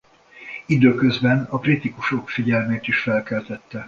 Időközben 0.65 1.43
a 1.43 1.59
kritikusok 1.59 2.29
figyelmét 2.29 2.87
is 2.87 2.99
felkeltette. 2.99 3.79